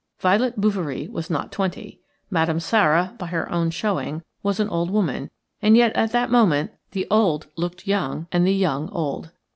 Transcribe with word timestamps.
Violet 0.19 0.59
Bouverie 0.59 1.07
was 1.09 1.29
not 1.29 1.51
twenty. 1.51 2.01
Madame 2.31 2.59
Sara, 2.59 3.13
by 3.19 3.27
her 3.27 3.47
own 3.51 3.69
showing, 3.69 4.23
was 4.41 4.59
an 4.59 4.67
old 4.67 4.89
woman, 4.89 5.29
and 5.61 5.77
yet 5.77 5.95
at 5.95 6.11
that 6.11 6.31
moment 6.31 6.71
the 6.89 7.05
old 7.11 7.45
looked 7.55 7.85
young 7.85 8.25
and 8.31 8.47
the 8.47 8.55
young 8.55 8.89
old. 8.89 9.29